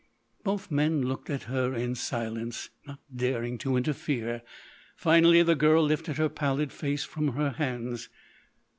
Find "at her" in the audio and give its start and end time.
1.29-1.75